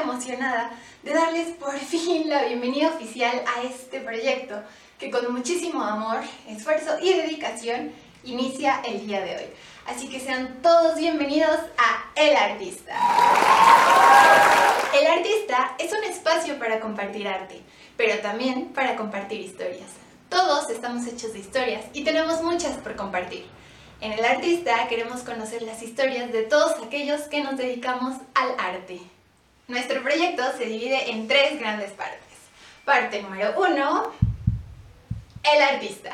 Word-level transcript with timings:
emocionada 0.00 0.70
de 1.02 1.14
darles 1.14 1.48
por 1.56 1.76
fin 1.78 2.28
la 2.28 2.44
bienvenida 2.44 2.88
oficial 2.88 3.42
a 3.46 3.62
este 3.62 4.00
proyecto 4.00 4.62
que 4.98 5.10
con 5.10 5.32
muchísimo 5.32 5.82
amor, 5.82 6.18
esfuerzo 6.48 6.98
y 7.00 7.14
dedicación 7.14 7.92
inicia 8.24 8.82
el 8.84 9.06
día 9.06 9.20
de 9.22 9.36
hoy. 9.36 9.46
Así 9.86 10.08
que 10.08 10.20
sean 10.20 10.60
todos 10.62 10.96
bienvenidos 10.96 11.58
a 11.78 12.10
El 12.14 12.36
Artista. 12.36 12.94
El 14.94 15.06
Artista 15.06 15.74
es 15.78 15.90
un 15.92 16.04
espacio 16.04 16.58
para 16.58 16.80
compartir 16.80 17.26
arte, 17.26 17.62
pero 17.96 18.20
también 18.20 18.66
para 18.74 18.96
compartir 18.96 19.40
historias. 19.40 19.88
Todos 20.28 20.68
estamos 20.68 21.06
hechos 21.06 21.32
de 21.32 21.38
historias 21.38 21.86
y 21.94 22.04
tenemos 22.04 22.42
muchas 22.42 22.76
por 22.76 22.94
compartir. 22.94 23.46
En 24.02 24.12
El 24.12 24.24
Artista 24.24 24.86
queremos 24.88 25.22
conocer 25.22 25.62
las 25.62 25.82
historias 25.82 26.30
de 26.30 26.42
todos 26.42 26.72
aquellos 26.84 27.22
que 27.22 27.42
nos 27.42 27.56
dedicamos 27.56 28.16
al 28.34 28.54
arte. 28.58 29.00
Nuestro 29.70 30.02
proyecto 30.02 30.42
se 30.58 30.64
divide 30.64 31.12
en 31.12 31.28
tres 31.28 31.56
grandes 31.60 31.92
partes. 31.92 32.18
Parte 32.84 33.22
número 33.22 33.54
uno, 33.56 34.12
El 35.44 35.62
Artista. 35.62 36.10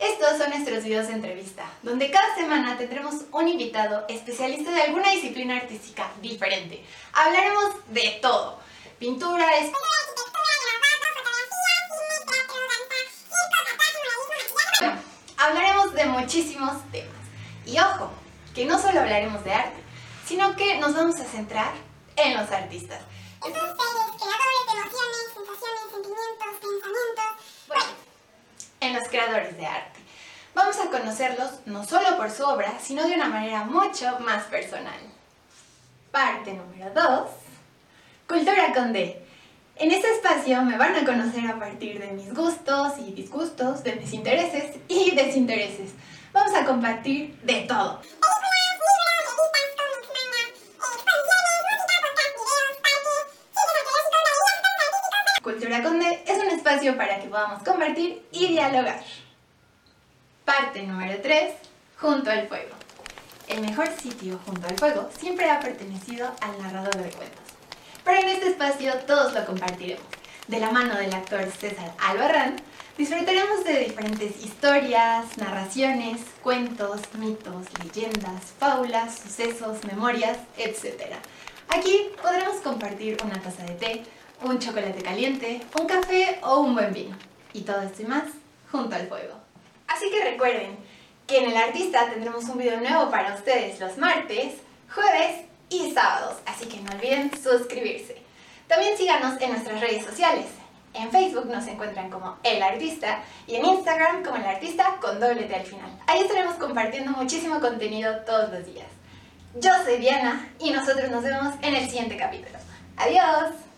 Estos 0.00 0.36
son 0.36 0.50
nuestros 0.50 0.82
videos 0.82 1.06
de 1.06 1.12
entrevista, 1.12 1.64
donde 1.84 2.10
cada 2.10 2.34
semana 2.34 2.76
tendremos 2.76 3.14
un 3.30 3.46
invitado 3.46 4.04
especialista 4.08 4.72
de 4.72 4.82
alguna 4.82 5.12
disciplina 5.12 5.58
artística 5.58 6.10
diferente. 6.20 6.84
Hablaremos 7.12 7.76
de 7.86 8.18
todo. 8.20 8.58
Pintura, 8.98 9.46
Hablaremos 15.36 15.94
de 15.94 16.04
muchísimos 16.04 16.90
temas. 16.90 17.14
Y 17.64 17.78
ojo, 17.78 18.10
que 18.56 18.64
no 18.64 18.76
solo 18.76 18.98
hablaremos 18.98 19.44
de 19.44 19.52
arte, 19.52 19.78
sino 20.26 20.56
que 20.56 20.78
nos 20.78 20.96
vamos 20.96 21.14
a 21.20 21.24
centrar 21.24 21.86
en 22.24 22.36
los 22.36 22.50
artistas. 22.50 23.00
Seres 23.42 23.62
creadores 23.62 24.66
de 24.66 24.72
emociones, 24.72 25.24
sensaciones, 25.34 25.84
sentimientos, 25.92 26.48
pensamientos. 26.60 27.68
Bueno, 27.68 27.84
en 28.80 28.94
los 28.94 29.08
creadores 29.08 29.56
de 29.56 29.66
arte. 29.66 30.00
Vamos 30.54 30.76
a 30.80 30.90
conocerlos 30.90 31.50
no 31.66 31.84
solo 31.84 32.16
por 32.16 32.30
su 32.30 32.44
obra, 32.44 32.78
sino 32.80 33.06
de 33.06 33.14
una 33.14 33.28
manera 33.28 33.64
mucho 33.64 34.18
más 34.20 34.44
personal. 34.44 34.98
Parte 36.10 36.54
número 36.54 36.90
2. 36.92 37.28
Cultura 38.26 38.72
con 38.74 38.92
D. 38.92 39.24
En 39.76 39.92
este 39.92 40.10
espacio 40.10 40.62
me 40.62 40.76
van 40.76 40.96
a 40.96 41.04
conocer 41.04 41.46
a 41.46 41.58
partir 41.58 42.00
de 42.00 42.08
mis 42.08 42.34
gustos 42.34 42.94
y 42.98 43.12
disgustos, 43.12 43.84
de 43.84 43.94
mis 43.94 44.12
intereses 44.12 44.76
y 44.88 45.14
desintereses. 45.14 45.92
Vamos 46.32 46.52
a 46.54 46.64
compartir 46.64 47.38
de 47.44 47.62
todo. 47.62 48.00
Cultura 55.48 55.82
Conde 55.82 56.22
es 56.26 56.38
un 56.38 56.50
espacio 56.50 56.94
para 56.98 57.18
que 57.20 57.28
podamos 57.28 57.62
compartir 57.62 58.22
y 58.32 58.48
dialogar. 58.48 59.02
Parte 60.44 60.82
número 60.82 61.22
3. 61.22 61.54
Junto 61.98 62.30
al 62.30 62.46
fuego. 62.48 62.74
El 63.48 63.62
mejor 63.62 63.88
sitio 63.98 64.38
junto 64.44 64.68
al 64.68 64.78
fuego 64.78 65.08
siempre 65.18 65.50
ha 65.50 65.58
pertenecido 65.58 66.30
al 66.42 66.62
narrador 66.62 66.96
de 66.96 67.10
cuentos. 67.12 67.40
Pero 68.04 68.20
en 68.20 68.28
este 68.28 68.48
espacio 68.48 68.92
todos 69.06 69.32
lo 69.32 69.46
compartiremos. 69.46 70.04
De 70.48 70.60
la 70.60 70.70
mano 70.70 70.94
del 70.98 71.14
actor 71.14 71.50
César 71.50 71.94
Albarrán, 71.98 72.56
disfrutaremos 72.98 73.64
de 73.64 73.84
diferentes 73.84 74.44
historias, 74.44 75.38
narraciones, 75.38 76.20
cuentos, 76.42 77.00
mitos, 77.14 77.64
leyendas, 77.82 78.52
fábulas, 78.58 79.18
sucesos, 79.18 79.82
memorias, 79.86 80.36
etc. 80.58 81.14
Aquí 81.70 82.10
podremos 82.20 82.56
compartir 82.56 83.16
una 83.24 83.40
taza 83.40 83.62
de 83.62 83.74
té, 83.76 84.02
un 84.42 84.58
chocolate 84.58 85.02
caliente, 85.02 85.60
un 85.78 85.86
café 85.86 86.38
o 86.42 86.60
un 86.60 86.74
buen 86.74 86.92
vino. 86.92 87.16
Y 87.52 87.62
todo 87.62 87.82
esto 87.82 88.02
más 88.08 88.24
junto 88.70 88.94
al 88.94 89.08
fuego. 89.08 89.34
Así 89.86 90.10
que 90.10 90.30
recuerden 90.30 90.76
que 91.26 91.38
en 91.38 91.50
El 91.50 91.56
Artista 91.56 92.08
tendremos 92.08 92.44
un 92.44 92.58
video 92.58 92.80
nuevo 92.80 93.10
para 93.10 93.34
ustedes 93.34 93.80
los 93.80 93.96
martes, 93.98 94.54
jueves 94.94 95.46
y 95.70 95.90
sábados, 95.90 96.36
así 96.46 96.66
que 96.66 96.80
no 96.80 96.92
olviden 96.92 97.30
suscribirse. 97.42 98.16
También 98.66 98.96
síganos 98.96 99.40
en 99.40 99.50
nuestras 99.50 99.80
redes 99.80 100.04
sociales. 100.04 100.46
En 100.94 101.10
Facebook 101.10 101.46
nos 101.46 101.66
encuentran 101.66 102.10
como 102.10 102.36
El 102.42 102.62
Artista 102.62 103.22
y 103.46 103.56
en 103.56 103.64
Instagram 103.64 104.22
como 104.22 104.36
El 104.36 104.46
Artista 104.46 104.96
con 105.00 105.20
doble 105.20 105.44
T 105.44 105.54
al 105.54 105.64
final. 105.64 105.90
Ahí 106.06 106.20
estaremos 106.20 106.54
compartiendo 106.54 107.12
muchísimo 107.12 107.60
contenido 107.60 108.16
todos 108.26 108.50
los 108.50 108.64
días. 108.64 108.86
Yo 109.60 109.70
soy 109.84 109.98
Diana 109.98 110.48
y 110.58 110.70
nosotros 110.70 111.10
nos 111.10 111.22
vemos 111.22 111.54
en 111.62 111.74
el 111.74 111.86
siguiente 111.86 112.16
capítulo. 112.16 112.58
Adiós. 112.96 113.68